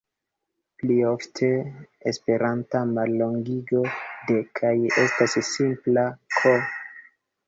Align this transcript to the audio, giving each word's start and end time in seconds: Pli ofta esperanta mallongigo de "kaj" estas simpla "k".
Pli 0.83 0.95
ofta 1.07 1.49
esperanta 2.11 2.81
mallongigo 2.93 3.81
de 4.31 4.39
"kaj" 4.61 4.71
estas 5.03 5.37
simpla 5.51 6.07
"k". 6.39 6.55